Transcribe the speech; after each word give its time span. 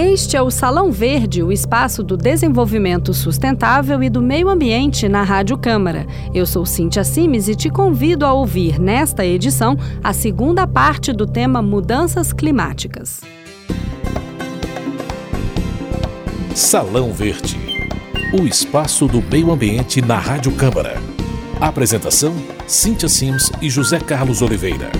Este 0.00 0.36
é 0.36 0.40
o 0.40 0.48
Salão 0.48 0.92
Verde, 0.92 1.42
o 1.42 1.50
espaço 1.50 2.04
do 2.04 2.16
desenvolvimento 2.16 3.12
sustentável 3.12 4.00
e 4.00 4.08
do 4.08 4.22
meio 4.22 4.48
ambiente 4.48 5.08
na 5.08 5.24
Rádio 5.24 5.58
Câmara. 5.58 6.06
Eu 6.32 6.46
sou 6.46 6.64
Cíntia 6.64 7.02
Simes 7.02 7.48
e 7.48 7.56
te 7.56 7.68
convido 7.68 8.24
a 8.24 8.32
ouvir 8.32 8.78
nesta 8.78 9.26
edição 9.26 9.76
a 10.00 10.12
segunda 10.12 10.68
parte 10.68 11.12
do 11.12 11.26
tema 11.26 11.60
Mudanças 11.60 12.32
Climáticas. 12.32 13.22
Salão 16.54 17.12
Verde, 17.12 17.58
o 18.40 18.46
espaço 18.46 19.08
do 19.08 19.20
meio 19.20 19.50
ambiente 19.50 20.00
na 20.00 20.16
Rádio 20.16 20.52
Câmara. 20.52 21.02
Apresentação: 21.60 22.36
Cíntia 22.68 23.08
Sims 23.08 23.50
e 23.60 23.68
José 23.68 23.98
Carlos 23.98 24.42
Oliveira. 24.42 24.92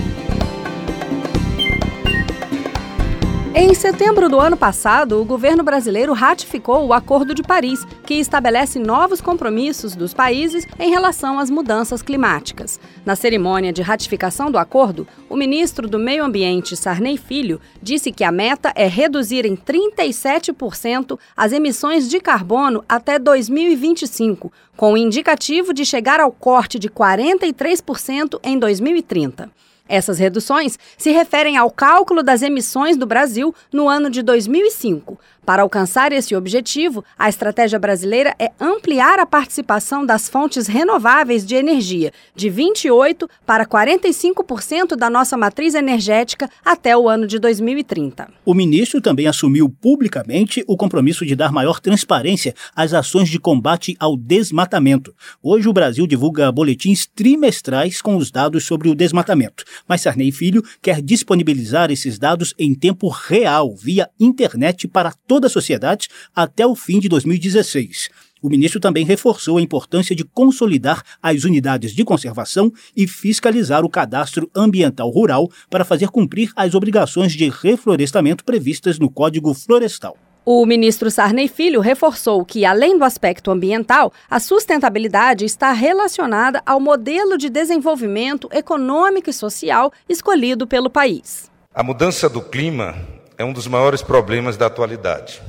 Em 3.61 3.75
setembro 3.75 4.29
do 4.29 4.39
ano 4.39 4.57
passado, 4.57 5.21
o 5.21 5.25
governo 5.25 5.65
brasileiro 5.65 6.13
ratificou 6.13 6.87
o 6.87 6.93
Acordo 6.93 7.35
de 7.35 7.43
Paris, 7.43 7.85
que 8.07 8.15
estabelece 8.15 8.79
novos 8.79 9.21
compromissos 9.21 9.97
dos 9.97 10.15
países 10.15 10.65
em 10.79 10.91
relação 10.91 11.41
às 11.41 11.51
mudanças 11.51 12.01
climáticas. 12.01 12.79
Na 13.05 13.17
cerimônia 13.17 13.73
de 13.73 13.83
ratificação 13.83 14.49
do 14.49 14.59
acordo, 14.59 15.09
o 15.29 15.35
ministro 15.35 15.89
do 15.89 15.99
Meio 15.99 16.25
Ambiente, 16.25 16.77
Sarney 16.77 17.17
Filho, 17.17 17.61
disse 17.83 18.13
que 18.13 18.23
a 18.23 18.31
meta 18.31 18.73
é 18.77 18.87
reduzir 18.87 19.45
em 19.45 19.57
37% 19.57 21.19
as 21.37 21.51
emissões 21.51 22.09
de 22.09 22.21
carbono 22.21 22.85
até 22.89 23.19
2025, 23.19 24.53
com 24.77 24.93
o 24.93 24.97
indicativo 24.97 25.75
de 25.75 25.85
chegar 25.85 26.21
ao 26.21 26.31
corte 26.31 26.79
de 26.79 26.89
43% 26.89 28.39
em 28.45 28.57
2030. 28.57 29.51
Essas 29.89 30.19
reduções 30.19 30.79
se 30.97 31.11
referem 31.11 31.57
ao 31.57 31.71
cálculo 31.71 32.23
das 32.23 32.43
emissões 32.43 32.97
do 32.97 33.07
Brasil 33.07 33.55
no 33.73 33.89
ano 33.89 34.11
de 34.11 34.23
2005, 34.23 35.19
para 35.49 35.63
alcançar 35.63 36.13
esse 36.13 36.37
objetivo, 36.37 37.03
a 37.19 37.27
estratégia 37.27 37.79
brasileira 37.79 38.35
é 38.39 38.51
ampliar 38.61 39.19
a 39.19 39.25
participação 39.25 40.05
das 40.05 40.29
fontes 40.29 40.67
renováveis 40.67 41.47
de 41.47 41.55
energia, 41.55 42.13
de 42.37 42.51
28% 42.51 43.27
para 43.47 43.65
45% 43.65 44.95
da 44.95 45.09
nossa 45.09 45.39
matriz 45.39 45.75
energética 45.75 46.51
até 46.63 46.95
o 46.95 47.09
ano 47.09 47.27
de 47.27 47.39
2030. 47.39 48.29
O 48.45 48.53
ministro 48.53 49.01
também 49.01 49.27
assumiu 49.27 49.71
publicamente 49.71 50.63
o 50.69 50.77
compromisso 50.77 51.25
de 51.25 51.35
dar 51.35 51.51
maior 51.51 51.81
transparência 51.81 52.55
às 52.77 52.93
ações 52.93 53.31
de 53.31 53.39
combate 53.39 53.97
ao 53.99 54.19
desmatamento. 54.19 55.15
Hoje, 55.43 55.67
o 55.67 55.73
Brasil 55.73 56.07
divulga 56.07 56.53
boletins 56.53 57.07
trimestrais 57.07 58.03
com 58.03 58.19
os 58.19 58.31
dados 58.31 58.67
sobre 58.67 58.91
o 58.91 58.95
desmatamento, 58.95 59.65
mas 59.89 60.03
Sarney 60.03 60.31
Filho 60.31 60.63
quer 60.83 61.01
disponibilizar 61.01 61.91
esses 61.91 62.19
dados 62.19 62.53
em 62.59 62.75
tempo 62.75 63.09
real, 63.09 63.75
via 63.75 64.11
internet, 64.21 64.87
para 64.87 65.11
todos 65.27 65.38
toda 65.39 65.47
a 65.47 65.51
sociedade 65.51 66.09
até 66.35 66.67
o 66.67 66.75
fim 66.75 66.99
de 66.99 67.09
2016. 67.09 68.09
O 68.43 68.49
ministro 68.49 68.81
também 68.81 69.05
reforçou 69.05 69.59
a 69.59 69.63
importância 69.63 70.17
de 70.17 70.25
consolidar 70.25 71.05
as 71.23 71.45
unidades 71.45 71.93
de 71.93 72.05
conservação 72.05 72.73
e 72.97 73.07
fiscalizar 73.07 73.85
o 73.85 73.89
cadastro 73.89 74.51
ambiental 74.55 75.09
rural 75.11 75.49
para 75.71 75.85
fazer 75.85 76.09
cumprir 76.09 76.51
as 76.57 76.75
obrigações 76.75 77.33
de 77.33 77.49
reflorestamento 77.49 78.45
previstas 78.45 78.99
no 78.99 79.09
Código 79.09 79.55
Florestal. 79.55 80.17
O 80.45 80.67
ministro 80.67 81.09
Sarney 81.09 81.47
Filho 81.47 81.81
reforçou 81.81 82.45
que, 82.45 82.65
além 82.65 82.99
do 82.99 83.05
aspecto 83.05 83.53
ambiental, 83.53 84.13
a 84.29 84.41
sustentabilidade 84.41 85.45
está 85.45 85.73
relacionada 85.73 86.63
ao 86.67 86.81
modelo 86.81 87.39
de 87.39 87.49
desenvolvimento 87.49 88.49
econômico 88.51 89.31
e 89.31 89.33
social 89.33 89.93
escolhido 90.09 90.67
pelo 90.67 90.91
país. 90.91 91.49
A 91.73 91.83
mudança 91.83 92.29
do 92.29 92.41
clima 92.41 93.18
é 93.39 93.45
um 93.45 93.53
dos 93.53 93.69
maiores 93.69 94.03
problemas 94.03 94.57
da 94.57 94.67
atualidade. 94.67 95.41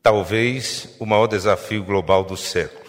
Talvez 0.00 0.88
o 1.00 1.04
maior 1.04 1.26
desafio 1.26 1.82
global 1.82 2.22
do 2.22 2.36
século. 2.36 2.86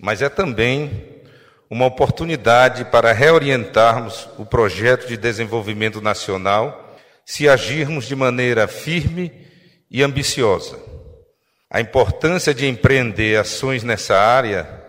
Mas 0.00 0.22
é 0.22 0.30
também 0.30 1.22
uma 1.68 1.84
oportunidade 1.84 2.86
para 2.86 3.12
reorientarmos 3.12 4.28
o 4.38 4.46
projeto 4.46 5.06
de 5.06 5.18
desenvolvimento 5.18 6.00
nacional 6.00 6.96
se 7.26 7.46
agirmos 7.48 8.06
de 8.06 8.16
maneira 8.16 8.66
firme 8.66 9.30
e 9.90 10.02
ambiciosa. 10.02 10.78
A 11.70 11.80
importância 11.80 12.54
de 12.54 12.66
empreender 12.66 13.38
ações 13.38 13.82
nessa 13.82 14.16
área 14.18 14.84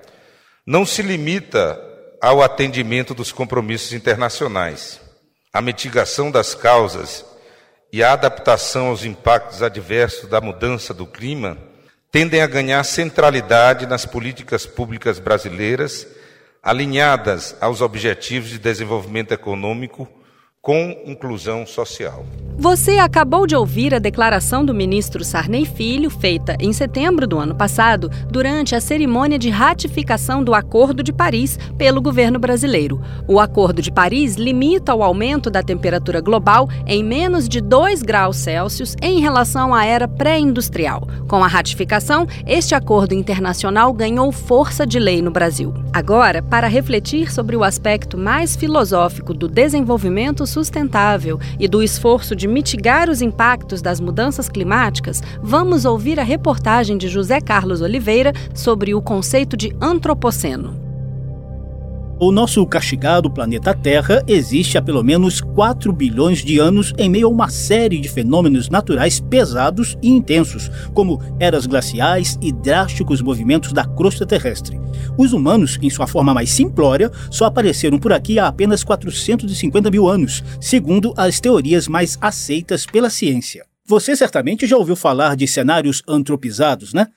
não 0.65 0.85
se 0.85 1.01
limita 1.01 1.81
ao 2.21 2.41
atendimento 2.41 3.13
dos 3.13 3.31
compromissos 3.31 3.91
internacionais. 3.91 5.01
A 5.51 5.61
mitigação 5.61 6.31
das 6.31 6.55
causas 6.55 7.25
e 7.95 8.03
a 8.03 8.11
adaptação 8.11 8.87
aos 8.87 9.05
impactos 9.05 9.63
adversos 9.63 10.27
da 10.27 10.41
mudança 10.41 10.93
do 10.93 11.07
clima 11.07 11.57
tendem 12.11 12.41
a 12.41 12.45
ganhar 12.45 12.83
centralidade 12.83 13.85
nas 13.85 14.05
políticas 14.05 14.65
públicas 14.65 15.17
brasileiras, 15.17 16.05
alinhadas 16.61 17.55
aos 17.61 17.79
objetivos 17.79 18.49
de 18.49 18.59
desenvolvimento 18.59 19.31
econômico 19.31 20.09
com 20.65 20.97
inclusão 21.05 21.63
social. 21.63 22.25
Você 22.57 22.99
acabou 22.99 23.45
de 23.45 23.53
ouvir 23.53 23.93
a 23.93 23.99
declaração 23.99 24.63
do 24.63 24.73
ministro 24.73 25.25
Sarney 25.25 25.65
Filho, 25.65 26.09
feita 26.09 26.55
em 26.57 26.71
setembro 26.71 27.27
do 27.27 27.37
ano 27.37 27.53
passado, 27.53 28.09
durante 28.31 28.73
a 28.73 28.79
cerimônia 28.79 29.37
de 29.37 29.49
ratificação 29.49 30.41
do 30.41 30.53
Acordo 30.53 31.03
de 31.03 31.11
Paris 31.11 31.59
pelo 31.77 32.01
governo 32.01 32.39
brasileiro. 32.39 33.01
O 33.27 33.41
Acordo 33.41 33.81
de 33.81 33.91
Paris 33.91 34.35
limita 34.35 34.95
o 34.95 35.03
aumento 35.03 35.49
da 35.49 35.61
temperatura 35.61 36.21
global 36.21 36.69
em 36.87 37.03
menos 37.03 37.49
de 37.49 37.59
2 37.59 38.01
graus 38.01 38.37
Celsius 38.37 38.95
em 39.01 39.19
relação 39.19 39.73
à 39.75 39.85
era 39.85 40.07
pré-industrial. 40.07 41.05
Com 41.27 41.43
a 41.43 41.47
ratificação, 41.47 42.25
este 42.47 42.73
acordo 42.73 43.13
internacional 43.13 43.91
ganhou 43.91 44.31
força 44.31 44.87
de 44.87 44.97
lei 44.97 45.21
no 45.21 45.29
Brasil. 45.29 45.73
Agora, 45.91 46.41
para 46.41 46.67
refletir 46.67 47.33
sobre 47.33 47.57
o 47.57 47.65
aspecto 47.65 48.17
mais 48.17 48.55
filosófico 48.55 49.33
do 49.33 49.49
desenvolvimento 49.49 50.47
sustentável 50.55 51.37
e 51.59 51.67
do 51.67 51.83
esforço 51.83 52.33
de 52.33 52.47
mitigar 52.47 53.09
os 53.09 53.21
impactos 53.21 53.81
das 53.81 53.99
mudanças 53.99 54.47
climáticas, 54.47 55.21
vamos 55.41 55.83
ouvir 55.83 56.17
a 56.17 56.23
reportagem 56.23 56.97
de 56.97 57.09
José 57.09 57.41
Carlos 57.41 57.81
Oliveira 57.81 58.31
sobre 58.53 58.95
o 58.95 59.01
conceito 59.01 59.57
de 59.57 59.75
antropoceno. 59.81 60.84
O 62.17 62.31
nosso 62.31 62.65
castigado 62.65 63.29
planeta 63.29 63.73
Terra 63.73 64.23
existe 64.25 64.77
há 64.77 64.81
pelo 64.81 65.03
menos 65.03 65.41
4 65.41 65.91
bilhões 65.91 66.45
de 66.45 66.57
anos 66.59 66.93
em 66.97 67.09
meio 67.09 67.27
a 67.27 67.29
uma 67.29 67.49
série 67.49 67.99
de 67.99 68.07
fenômenos 68.07 68.69
naturais 68.69 69.19
pesados 69.19 69.97
e 70.01 70.07
intensos, 70.07 70.71
como 70.93 71.21
eras 71.41 71.65
glaciais 71.65 72.39
e 72.41 72.53
drásticos 72.53 73.21
movimentos 73.21 73.73
da 73.73 73.83
crosta 73.83 74.25
terrestre. 74.25 74.79
Os 75.17 75.33
humanos, 75.33 75.77
em 75.81 75.89
sua 75.89 76.07
forma 76.07 76.33
mais 76.33 76.49
simplória, 76.51 77.11
só 77.29 77.45
apareceram 77.45 77.99
por 77.99 78.13
aqui 78.13 78.39
há 78.39 78.47
apenas 78.47 78.81
450 78.81 79.91
mil 79.91 80.07
anos, 80.07 80.41
segundo 80.61 81.13
as 81.17 81.41
teorias 81.41 81.85
mais 81.85 82.17
aceitas 82.21 82.85
pela 82.85 83.09
ciência. 83.09 83.65
Você 83.85 84.15
certamente 84.15 84.65
já 84.65 84.77
ouviu 84.77 84.95
falar 84.95 85.35
de 85.35 85.45
cenários 85.45 86.01
antropizados, 86.07 86.93
né? 86.93 87.07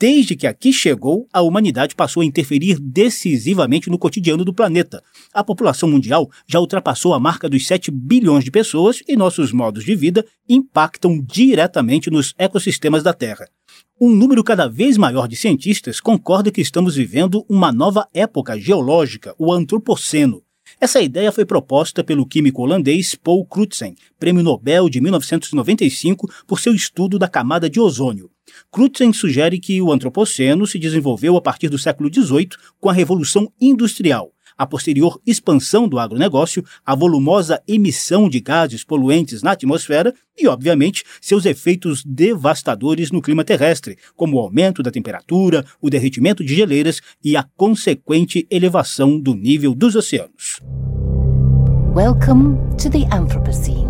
Desde 0.00 0.36
que 0.36 0.46
aqui 0.46 0.72
chegou, 0.72 1.26
a 1.32 1.42
humanidade 1.42 1.96
passou 1.96 2.20
a 2.20 2.24
interferir 2.24 2.78
decisivamente 2.78 3.90
no 3.90 3.98
cotidiano 3.98 4.44
do 4.44 4.54
planeta. 4.54 5.02
A 5.34 5.42
população 5.42 5.88
mundial 5.88 6.30
já 6.46 6.60
ultrapassou 6.60 7.14
a 7.14 7.18
marca 7.18 7.48
dos 7.48 7.66
7 7.66 7.90
bilhões 7.90 8.44
de 8.44 8.50
pessoas 8.52 9.02
e 9.08 9.16
nossos 9.16 9.52
modos 9.52 9.84
de 9.84 9.96
vida 9.96 10.24
impactam 10.48 11.20
diretamente 11.20 12.10
nos 12.10 12.32
ecossistemas 12.38 13.02
da 13.02 13.12
Terra. 13.12 13.48
Um 14.00 14.14
número 14.14 14.44
cada 14.44 14.68
vez 14.68 14.96
maior 14.96 15.26
de 15.26 15.34
cientistas 15.34 15.98
concorda 15.98 16.52
que 16.52 16.60
estamos 16.60 16.94
vivendo 16.94 17.44
uma 17.48 17.72
nova 17.72 18.06
época 18.14 18.56
geológica, 18.56 19.34
o 19.36 19.52
Antropoceno. 19.52 20.44
Essa 20.80 21.00
ideia 21.00 21.32
foi 21.32 21.44
proposta 21.44 22.04
pelo 22.04 22.24
químico 22.24 22.62
holandês 22.62 23.16
Paul 23.16 23.44
Crutzen, 23.44 23.96
prêmio 24.16 24.44
Nobel 24.44 24.88
de 24.88 25.00
1995 25.00 26.30
por 26.46 26.60
seu 26.60 26.72
estudo 26.72 27.18
da 27.18 27.26
camada 27.26 27.68
de 27.68 27.80
ozônio. 27.80 28.30
Crutzen 28.70 29.12
sugere 29.12 29.58
que 29.58 29.82
o 29.82 29.90
antropoceno 29.90 30.68
se 30.68 30.78
desenvolveu 30.78 31.36
a 31.36 31.42
partir 31.42 31.68
do 31.68 31.78
século 31.78 32.08
XVIII 32.14 32.50
com 32.80 32.88
a 32.88 32.92
Revolução 32.92 33.52
Industrial, 33.60 34.30
a 34.58 34.66
posterior 34.66 35.20
expansão 35.24 35.88
do 35.88 35.98
agronegócio, 35.98 36.64
a 36.84 36.94
volumosa 36.94 37.62
emissão 37.66 38.28
de 38.28 38.40
gases 38.40 38.82
poluentes 38.82 39.42
na 39.42 39.52
atmosfera 39.52 40.12
e, 40.36 40.48
obviamente, 40.48 41.04
seus 41.20 41.46
efeitos 41.46 42.02
devastadores 42.04 43.12
no 43.12 43.22
clima 43.22 43.44
terrestre, 43.44 43.96
como 44.16 44.36
o 44.36 44.40
aumento 44.40 44.82
da 44.82 44.90
temperatura, 44.90 45.64
o 45.80 45.88
derretimento 45.88 46.44
de 46.44 46.54
geleiras 46.54 47.00
e 47.24 47.36
a 47.36 47.46
consequente 47.56 48.46
elevação 48.50 49.18
do 49.20 49.34
nível 49.34 49.74
dos 49.74 49.94
oceanos. 49.94 50.60
Welcome 51.94 52.58
to 52.76 52.90
the 52.90 53.04
Anthropocene. 53.14 53.87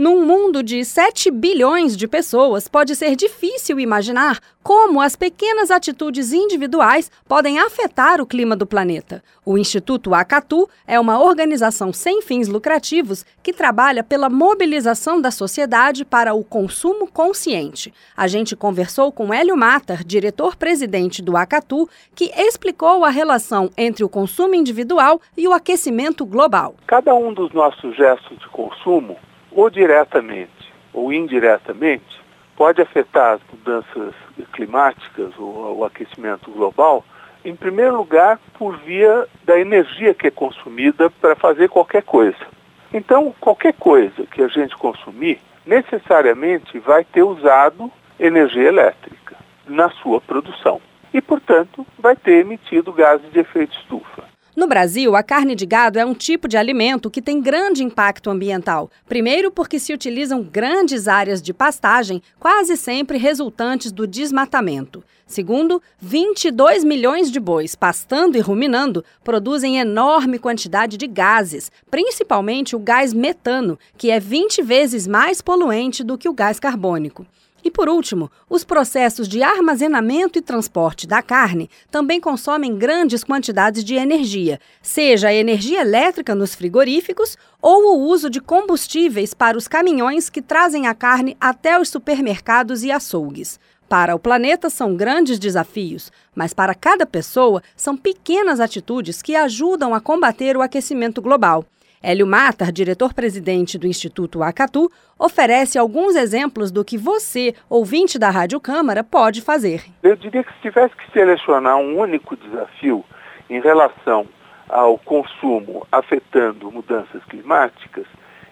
Num 0.00 0.24
mundo 0.24 0.62
de 0.62 0.82
7 0.82 1.30
bilhões 1.30 1.94
de 1.94 2.08
pessoas, 2.08 2.66
pode 2.66 2.96
ser 2.96 3.14
difícil 3.14 3.78
imaginar 3.78 4.40
como 4.62 4.98
as 4.98 5.14
pequenas 5.14 5.70
atitudes 5.70 6.32
individuais 6.32 7.10
podem 7.28 7.58
afetar 7.58 8.18
o 8.18 8.24
clima 8.24 8.56
do 8.56 8.66
planeta. 8.66 9.22
O 9.44 9.58
Instituto 9.58 10.14
Acatu 10.14 10.66
é 10.86 10.98
uma 10.98 11.22
organização 11.22 11.92
sem 11.92 12.22
fins 12.22 12.48
lucrativos 12.48 13.26
que 13.42 13.52
trabalha 13.52 14.02
pela 14.02 14.30
mobilização 14.30 15.20
da 15.20 15.30
sociedade 15.30 16.02
para 16.02 16.32
o 16.32 16.42
consumo 16.42 17.06
consciente. 17.06 17.92
A 18.16 18.26
gente 18.26 18.56
conversou 18.56 19.12
com 19.12 19.34
Hélio 19.34 19.54
Matar, 19.54 20.02
diretor-presidente 20.02 21.20
do 21.20 21.36
Acatu, 21.36 21.86
que 22.14 22.32
explicou 22.34 23.04
a 23.04 23.10
relação 23.10 23.68
entre 23.76 24.02
o 24.02 24.08
consumo 24.08 24.54
individual 24.54 25.20
e 25.36 25.46
o 25.46 25.52
aquecimento 25.52 26.24
global. 26.24 26.74
Cada 26.86 27.14
um 27.14 27.34
dos 27.34 27.52
nossos 27.52 27.94
gestos 27.94 28.38
de 28.38 28.48
consumo 28.48 29.18
ou 29.52 29.70
diretamente 29.70 30.70
ou 30.92 31.12
indiretamente, 31.12 32.20
pode 32.56 32.82
afetar 32.82 33.34
as 33.34 33.40
mudanças 33.50 34.14
climáticas 34.52 35.32
ou 35.38 35.78
o 35.78 35.84
aquecimento 35.84 36.50
global, 36.50 37.04
em 37.44 37.56
primeiro 37.56 37.96
lugar, 37.96 38.38
por 38.58 38.76
via 38.78 39.26
da 39.44 39.58
energia 39.58 40.12
que 40.12 40.26
é 40.26 40.30
consumida 40.30 41.08
para 41.08 41.34
fazer 41.34 41.68
qualquer 41.68 42.02
coisa. 42.02 42.46
Então, 42.92 43.34
qualquer 43.40 43.72
coisa 43.74 44.26
que 44.26 44.42
a 44.42 44.48
gente 44.48 44.76
consumir, 44.76 45.40
necessariamente 45.64 46.78
vai 46.78 47.04
ter 47.04 47.22
usado 47.22 47.90
energia 48.18 48.68
elétrica 48.68 49.36
na 49.66 49.88
sua 49.90 50.20
produção. 50.20 50.80
E, 51.14 51.20
portanto, 51.20 51.86
vai 51.98 52.14
ter 52.16 52.40
emitido 52.40 52.92
gases 52.92 53.30
de 53.32 53.38
efeito 53.40 53.76
estufa. 53.78 54.29
No 54.56 54.66
Brasil, 54.66 55.14
a 55.14 55.22
carne 55.22 55.54
de 55.54 55.64
gado 55.64 55.96
é 55.96 56.04
um 56.04 56.12
tipo 56.12 56.48
de 56.48 56.56
alimento 56.56 57.08
que 57.08 57.22
tem 57.22 57.40
grande 57.40 57.84
impacto 57.84 58.30
ambiental. 58.30 58.90
Primeiro, 59.08 59.48
porque 59.50 59.78
se 59.78 59.92
utilizam 59.92 60.42
grandes 60.42 61.06
áreas 61.06 61.40
de 61.40 61.54
pastagem, 61.54 62.20
quase 62.38 62.76
sempre 62.76 63.16
resultantes 63.16 63.92
do 63.92 64.08
desmatamento. 64.08 65.04
Segundo, 65.24 65.80
22 66.00 66.82
milhões 66.82 67.30
de 67.30 67.38
bois 67.38 67.76
pastando 67.76 68.36
e 68.36 68.40
ruminando 68.40 69.04
produzem 69.22 69.78
enorme 69.78 70.40
quantidade 70.40 70.96
de 70.96 71.06
gases, 71.06 71.70
principalmente 71.88 72.74
o 72.74 72.80
gás 72.80 73.14
metano, 73.14 73.78
que 73.96 74.10
é 74.10 74.18
20 74.18 74.62
vezes 74.62 75.06
mais 75.06 75.40
poluente 75.40 76.02
do 76.02 76.18
que 76.18 76.28
o 76.28 76.34
gás 76.34 76.58
carbônico. 76.58 77.24
E 77.62 77.70
por 77.70 77.88
último, 77.88 78.30
os 78.48 78.64
processos 78.64 79.28
de 79.28 79.42
armazenamento 79.42 80.38
e 80.38 80.42
transporte 80.42 81.06
da 81.06 81.22
carne 81.22 81.68
também 81.90 82.20
consomem 82.20 82.76
grandes 82.76 83.22
quantidades 83.22 83.84
de 83.84 83.94
energia, 83.94 84.58
seja 84.80 85.28
a 85.28 85.34
energia 85.34 85.80
elétrica 85.80 86.34
nos 86.34 86.54
frigoríficos 86.54 87.36
ou 87.60 87.94
o 87.94 88.08
uso 88.08 88.30
de 88.30 88.40
combustíveis 88.40 89.34
para 89.34 89.58
os 89.58 89.68
caminhões 89.68 90.30
que 90.30 90.40
trazem 90.40 90.86
a 90.86 90.94
carne 90.94 91.36
até 91.40 91.78
os 91.78 91.88
supermercados 91.88 92.82
e 92.82 92.90
açougues. 92.90 93.60
Para 93.88 94.14
o 94.14 94.20
planeta 94.20 94.70
são 94.70 94.94
grandes 94.94 95.36
desafios, 95.36 96.12
mas 96.32 96.54
para 96.54 96.76
cada 96.76 97.04
pessoa 97.04 97.60
são 97.74 97.96
pequenas 97.96 98.60
atitudes 98.60 99.20
que 99.20 99.34
ajudam 99.34 99.92
a 99.92 100.00
combater 100.00 100.56
o 100.56 100.62
aquecimento 100.62 101.20
global. 101.20 101.66
Hélio 102.02 102.26
Matar, 102.26 102.72
diretor-presidente 102.72 103.76
do 103.76 103.86
Instituto 103.86 104.42
Acatu, 104.42 104.90
oferece 105.18 105.78
alguns 105.78 106.16
exemplos 106.16 106.70
do 106.72 106.82
que 106.82 106.96
você, 106.96 107.54
ouvinte 107.68 108.18
da 108.18 108.30
Rádio 108.30 108.58
Câmara, 108.58 109.04
pode 109.04 109.42
fazer. 109.42 109.84
Eu 110.02 110.16
diria 110.16 110.42
que 110.42 110.50
se 110.54 110.60
tivesse 110.62 110.96
que 110.96 111.12
selecionar 111.12 111.76
um 111.76 111.98
único 111.98 112.34
desafio 112.38 113.04
em 113.50 113.60
relação 113.60 114.26
ao 114.66 114.96
consumo 114.96 115.86
afetando 115.92 116.72
mudanças 116.72 117.22
climáticas, 117.24 118.06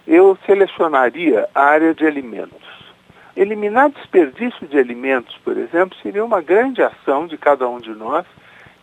eu 0.05 0.37
selecionaria 0.45 1.49
a 1.55 1.63
área 1.63 1.95
de 1.95 2.05
alimentos. 2.05 2.69
Eliminar 3.35 3.89
desperdício 3.89 4.67
de 4.67 4.77
alimentos, 4.77 5.35
por 5.43 5.57
exemplo, 5.57 5.97
seria 6.03 6.23
uma 6.23 6.39
grande 6.39 6.83
ação 6.83 7.25
de 7.25 7.35
cada 7.35 7.67
um 7.67 7.79
de 7.79 7.95
nós 7.95 8.27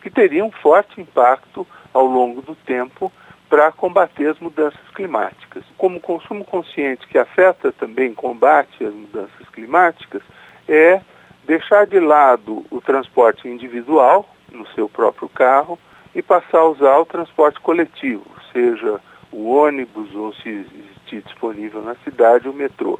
que 0.01 0.09
teria 0.09 0.43
um 0.43 0.51
forte 0.51 0.99
impacto 0.99 1.65
ao 1.93 2.05
longo 2.05 2.41
do 2.41 2.53
tempo 2.53 3.09
para 3.49 3.71
combater 3.71 4.29
as 4.29 4.39
mudanças 4.39 4.79
climáticas. 4.93 5.63
Como 5.77 5.99
consumo 5.99 6.43
consciente 6.43 7.07
que 7.07 7.17
afeta 7.17 7.71
também 7.71 8.13
combate 8.13 8.83
as 8.83 8.93
mudanças 8.93 9.49
climáticas 9.53 10.21
é 10.67 11.01
deixar 11.45 11.87
de 11.87 11.99
lado 11.99 12.65
o 12.69 12.81
transporte 12.81 13.47
individual 13.47 14.27
no 14.51 14.67
seu 14.69 14.89
próprio 14.89 15.29
carro 15.29 15.79
e 16.13 16.21
passar 16.21 16.59
a 16.59 16.65
usar 16.65 16.97
o 16.97 17.05
transporte 17.05 17.59
coletivo, 17.61 18.25
seja 18.51 18.99
o 19.31 19.49
ônibus 19.49 20.13
ou 20.15 20.33
se 20.33 20.49
existir 20.49 21.21
disponível 21.21 21.81
na 21.81 21.95
cidade 22.03 22.49
o 22.49 22.53
metrô. 22.53 22.99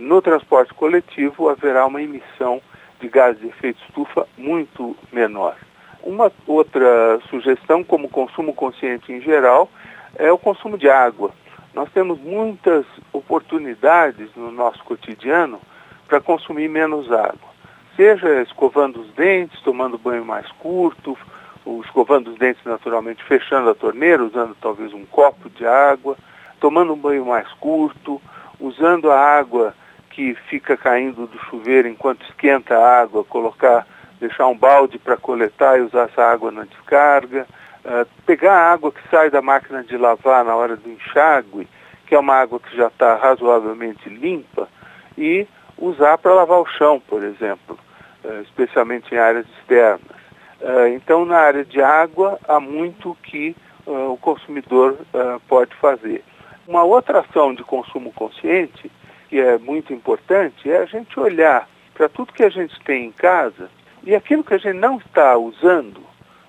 No 0.00 0.20
transporte 0.20 0.74
coletivo 0.74 1.48
haverá 1.48 1.86
uma 1.86 2.02
emissão 2.02 2.60
de 3.00 3.08
gases 3.08 3.40
de 3.40 3.48
efeito 3.48 3.80
estufa 3.86 4.26
muito 4.36 4.96
menor. 5.12 5.56
Uma 6.02 6.30
outra 6.46 7.20
sugestão, 7.30 7.82
como 7.82 8.08
consumo 8.08 8.54
consciente 8.54 9.12
em 9.12 9.20
geral, 9.20 9.70
é 10.18 10.30
o 10.32 10.38
consumo 10.38 10.76
de 10.76 10.88
água. 10.88 11.30
Nós 11.74 11.90
temos 11.92 12.18
muitas 12.20 12.86
oportunidades 13.12 14.30
no 14.34 14.50
nosso 14.50 14.82
cotidiano 14.84 15.60
para 16.08 16.20
consumir 16.20 16.68
menos 16.68 17.10
água. 17.12 17.56
Seja 17.94 18.42
escovando 18.42 19.00
os 19.00 19.10
dentes, 19.12 19.60
tomando 19.60 19.98
banho 19.98 20.24
mais 20.24 20.50
curto, 20.52 21.16
ou 21.64 21.82
escovando 21.82 22.30
os 22.30 22.38
dentes 22.38 22.62
naturalmente 22.64 23.24
fechando 23.24 23.68
a 23.68 23.74
torneira, 23.74 24.24
usando 24.24 24.56
talvez 24.60 24.92
um 24.92 25.04
copo 25.04 25.50
de 25.50 25.66
água, 25.66 26.16
tomando 26.60 26.92
um 26.92 26.98
banho 26.98 27.26
mais 27.26 27.48
curto, 27.54 28.22
usando 28.60 29.10
a 29.10 29.18
água 29.18 29.74
que 30.10 30.34
fica 30.48 30.76
caindo 30.76 31.26
do 31.26 31.38
chuveiro 31.50 31.88
enquanto 31.88 32.24
esquenta 32.24 32.78
a 32.78 33.02
água, 33.02 33.24
colocar, 33.24 33.86
deixar 34.18 34.46
um 34.46 34.56
balde 34.56 34.98
para 34.98 35.16
coletar 35.16 35.78
e 35.78 35.82
usar 35.82 36.04
essa 36.04 36.22
água 36.22 36.50
na 36.50 36.64
descarga, 36.64 37.46
uh, 37.86 38.06
pegar 38.26 38.52
a 38.52 38.72
água 38.72 38.92
que 38.92 39.00
sai 39.08 39.30
da 39.30 39.40
máquina 39.40 39.82
de 39.82 39.96
lavar 39.96 40.44
na 40.44 40.54
hora 40.54 40.76
do 40.76 40.90
enxágue, 40.90 41.68
que 42.06 42.14
é 42.14 42.18
uma 42.18 42.34
água 42.34 42.60
que 42.60 42.76
já 42.76 42.88
está 42.88 43.14
razoavelmente 43.14 44.08
limpa, 44.08 44.68
e 45.16 45.46
usar 45.78 46.18
para 46.18 46.34
lavar 46.34 46.60
o 46.60 46.66
chão, 46.66 47.00
por 47.00 47.22
exemplo, 47.22 47.78
uh, 48.24 48.42
especialmente 48.42 49.14
em 49.14 49.18
áreas 49.18 49.46
externas. 49.58 50.16
Uh, 50.60 50.88
então, 50.94 51.24
na 51.24 51.38
área 51.38 51.64
de 51.64 51.80
água, 51.80 52.38
há 52.46 52.58
muito 52.60 53.16
que 53.22 53.54
o 53.88 54.16
consumidor 54.16 54.98
pode 55.46 55.72
fazer. 55.76 56.24
Uma 56.66 56.82
outra 56.82 57.20
ação 57.20 57.54
de 57.54 57.62
consumo 57.62 58.12
consciente 58.12 58.90
que 59.28 59.38
é 59.38 59.58
muito 59.58 59.92
importante 59.92 60.68
é 60.68 60.78
a 60.78 60.84
gente 60.86 61.20
olhar 61.20 61.68
para 61.94 62.08
tudo 62.08 62.32
que 62.32 62.42
a 62.42 62.50
gente 62.50 62.78
tem 62.80 63.06
em 63.06 63.12
casa 63.12 63.70
e 64.02 64.12
aquilo 64.14 64.42
que 64.42 64.54
a 64.54 64.58
gente 64.58 64.76
não 64.76 64.98
está 64.98 65.36
usando, 65.36 66.00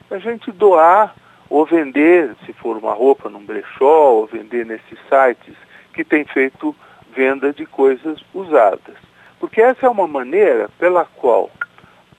a 0.09 0.17
gente 0.17 0.51
doar 0.51 1.15
ou 1.49 1.65
vender, 1.65 2.35
se 2.45 2.53
for 2.53 2.77
uma 2.77 2.93
roupa 2.93 3.29
num 3.29 3.45
brechó, 3.45 4.11
ou 4.11 4.27
vender 4.27 4.65
nesses 4.65 4.99
sites 5.09 5.55
que 5.93 6.03
tem 6.03 6.25
feito 6.25 6.75
venda 7.15 7.53
de 7.53 7.65
coisas 7.65 8.23
usadas. 8.33 8.95
Porque 9.39 9.61
essa 9.61 9.85
é 9.85 9.89
uma 9.89 10.07
maneira 10.07 10.69
pela 10.77 11.05
qual 11.05 11.49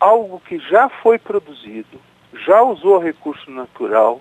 algo 0.00 0.40
que 0.40 0.58
já 0.58 0.88
foi 0.88 1.18
produzido, 1.18 2.00
já 2.46 2.62
usou 2.62 2.98
recurso 2.98 3.50
natural, 3.50 4.20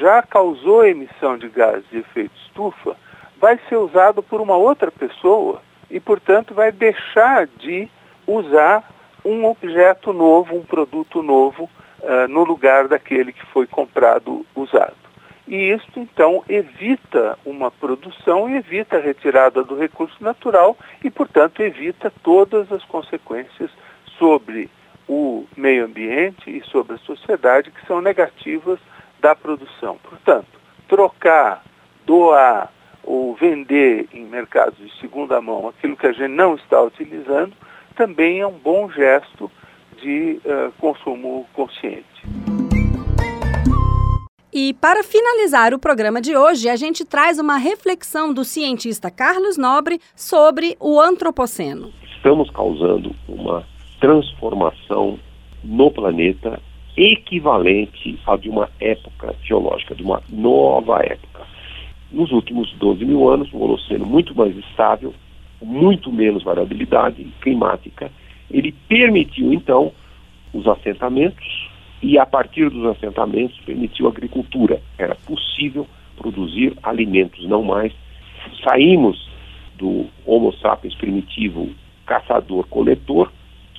já 0.00 0.22
causou 0.22 0.84
emissão 0.84 1.38
de 1.38 1.48
gases 1.48 1.84
de 1.90 1.98
efeito 1.98 2.34
estufa, 2.46 2.96
vai 3.38 3.58
ser 3.68 3.76
usado 3.76 4.22
por 4.22 4.40
uma 4.40 4.56
outra 4.56 4.90
pessoa 4.90 5.62
e, 5.90 6.00
portanto, 6.00 6.54
vai 6.54 6.72
deixar 6.72 7.46
de 7.46 7.88
usar 8.26 8.88
um 9.24 9.44
objeto 9.44 10.12
novo, 10.12 10.56
um 10.56 10.62
produto 10.62 11.22
novo, 11.22 11.68
uh, 12.02 12.28
no 12.28 12.44
lugar 12.44 12.88
daquele 12.88 13.32
que 13.32 13.46
foi 13.46 13.66
comprado 13.66 14.44
usado. 14.54 15.02
E 15.46 15.70
isso, 15.70 15.88
então, 15.96 16.44
evita 16.48 17.38
uma 17.44 17.70
produção 17.70 18.48
evita 18.48 18.96
a 18.96 19.00
retirada 19.00 19.64
do 19.64 19.76
recurso 19.76 20.16
natural 20.22 20.76
e, 21.02 21.10
portanto, 21.10 21.60
evita 21.60 22.12
todas 22.22 22.70
as 22.70 22.84
consequências 22.84 23.70
sobre 24.18 24.70
o 25.08 25.44
meio 25.56 25.84
ambiente 25.84 26.48
e 26.48 26.62
sobre 26.70 26.94
a 26.94 26.98
sociedade 26.98 27.70
que 27.70 27.84
são 27.86 28.00
negativas 28.00 28.78
da 29.20 29.34
produção. 29.34 29.98
Portanto, 30.02 30.60
trocar, 30.88 31.64
doar 32.06 32.72
ou 33.02 33.34
vender 33.34 34.08
em 34.12 34.24
mercados 34.24 34.78
de 34.78 35.00
segunda 35.00 35.40
mão 35.40 35.68
aquilo 35.68 35.96
que 35.96 36.06
a 36.06 36.12
gente 36.12 36.28
não 36.28 36.54
está 36.54 36.80
utilizando, 36.80 37.52
também 37.96 38.40
é 38.40 38.46
um 38.46 38.58
bom 38.58 38.88
gesto 38.90 39.50
de 40.02 40.40
uh, 40.44 40.72
consumo 40.78 41.46
consciente. 41.54 42.02
E 44.52 44.74
para 44.74 45.02
finalizar 45.02 45.72
o 45.72 45.78
programa 45.78 46.20
de 46.20 46.36
hoje, 46.36 46.68
a 46.68 46.76
gente 46.76 47.06
traz 47.06 47.38
uma 47.38 47.56
reflexão 47.56 48.34
do 48.34 48.44
cientista 48.44 49.10
Carlos 49.10 49.56
Nobre 49.56 49.98
sobre 50.14 50.76
o 50.78 51.00
antropoceno. 51.00 51.90
Estamos 52.16 52.50
causando 52.50 53.14
uma 53.26 53.66
transformação 53.98 55.18
no 55.64 55.90
planeta 55.90 56.60
equivalente 56.96 58.18
à 58.26 58.36
de 58.36 58.50
uma 58.50 58.68
época 58.78 59.34
geológica, 59.42 59.94
de 59.94 60.02
uma 60.02 60.22
nova 60.28 60.98
época. 61.02 61.46
Nos 62.10 62.30
últimos 62.30 62.70
12 62.74 63.06
mil 63.06 63.30
anos, 63.30 63.50
um 63.54 63.62
Holoceno 63.62 64.04
muito 64.04 64.34
mais 64.34 64.54
estável, 64.54 65.14
muito 65.62 66.12
menos 66.12 66.42
variabilidade 66.42 67.24
climática, 67.40 68.12
ele 68.52 68.72
permitiu 68.88 69.52
então 69.52 69.92
os 70.52 70.66
assentamentos, 70.66 71.70
e 72.02 72.18
a 72.18 72.26
partir 72.26 72.68
dos 72.68 72.84
assentamentos 72.86 73.58
permitiu 73.60 74.06
a 74.06 74.10
agricultura. 74.10 74.82
Era 74.98 75.14
possível 75.14 75.86
produzir 76.16 76.76
alimentos, 76.82 77.46
não 77.48 77.62
mais. 77.62 77.92
Saímos 78.68 79.30
do 79.76 80.06
Homo 80.26 80.52
sapiens 80.54 80.94
primitivo 80.96 81.70
caçador-coletor, 82.04 83.32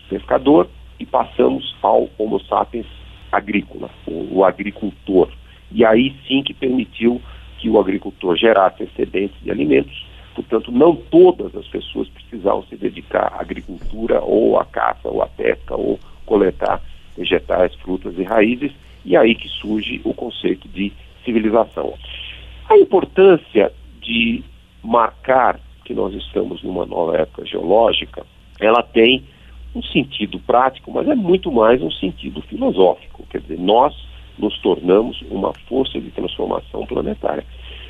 pescador, 0.10 0.70
e 1.00 1.06
passamos 1.06 1.76
ao 1.82 2.10
Homo 2.18 2.40
sapiens 2.46 2.88
agrícola, 3.32 3.90
o, 4.08 4.40
o, 4.40 4.46
agricultor. 4.46 5.30
E 5.72 5.86
aí 5.86 6.16
sim 6.28 6.44
que 6.44 6.54
permitiu 6.54 7.22
que 7.58 7.70
o 7.70 7.80
agricultor 7.80 8.36
gerasse 8.38 8.84
excedentes 8.84 9.36
de 9.42 9.52
alimentos. 9.52 10.06
Portanto, 10.34 10.72
não 10.72 10.96
todas 10.96 11.56
as 11.56 11.68
pessoas 11.68 12.08
precisavam 12.10 12.64
se 12.64 12.76
dedicar 12.76 13.34
à 13.34 13.42
agricultura 13.42 14.22
ou 14.22 14.60
à 14.60 14.66
caça 14.66 15.08
ou 15.08 15.22
à 15.22 15.28
pesca 15.28 15.76
ou 15.76 16.00
coletar 16.26 16.82
vegetais, 17.18 17.74
frutas 17.76 18.18
e 18.18 18.24
raízes, 18.24 18.72
e 19.06 19.16
aí 19.16 19.36
que 19.36 19.48
surge 19.48 20.02
o 20.04 20.14
conceito 20.14 20.68
de 20.70 20.92
civilização. 21.24 21.94
A 22.70 22.78
importância 22.78 23.72
de 24.02 24.44
marcar 24.84 25.60
que 25.86 25.94
nós 25.94 26.14
estamos 26.14 26.64
numa 26.64 26.86
nova 26.86 27.18
época 27.18 27.46
geológica, 27.46 28.26
ela 28.60 28.82
tem 28.82 29.24
um 29.76 29.84
sentido 29.84 30.40
prático, 30.40 30.92
mas 30.92 31.08
é 31.08 31.16
muito 31.16 31.52
mais 31.52 31.82
um 31.82 31.92
sentido 31.92 32.42
filosófico. 32.44 33.26
Quer 33.30 33.42
dizer, 33.42 33.60
nós 33.60 33.94
nos 34.38 34.58
tornamos 34.60 35.22
uma 35.30 35.54
força 35.68 36.00
de 36.00 36.10
transformação 36.12 36.86
planetária. 36.86 37.46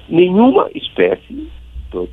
Nenhuma 0.10 0.70
espécie 0.74 1.48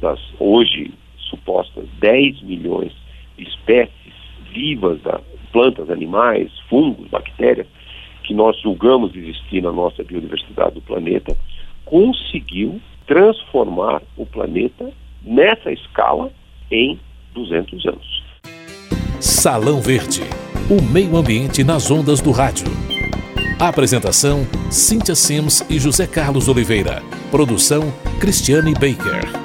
das 0.00 0.20
hoje 0.38 0.92
supostas 1.18 1.86
10 2.00 2.42
milhões 2.42 2.92
de 3.36 3.44
espécies 3.44 4.14
vivas 4.52 5.00
da, 5.02 5.20
plantas, 5.52 5.90
animais, 5.90 6.50
fungos, 6.68 7.08
bactérias, 7.08 7.66
que 8.24 8.34
nós 8.34 8.58
julgamos 8.60 9.14
existir 9.14 9.62
na 9.62 9.72
nossa 9.72 10.02
biodiversidade 10.04 10.74
do 10.74 10.80
planeta, 10.80 11.36
conseguiu 11.84 12.80
transformar 13.06 14.02
o 14.16 14.24
planeta 14.24 14.92
nessa 15.22 15.72
escala 15.72 16.30
em 16.70 16.98
200 17.34 17.86
anos. 17.86 18.22
Salão 19.18 19.80
Verde, 19.80 20.22
o 20.70 20.80
meio 20.92 21.16
ambiente 21.16 21.64
nas 21.64 21.90
ondas 21.90 22.20
do 22.20 22.30
rádio. 22.30 22.66
Apresentação: 23.58 24.46
Cíntia 24.70 25.14
Sims 25.14 25.60
e 25.68 25.78
José 25.78 26.06
Carlos 26.06 26.48
Oliveira. 26.48 27.02
Produção: 27.30 27.92
Cristiane 28.20 28.72
Baker. 28.74 29.39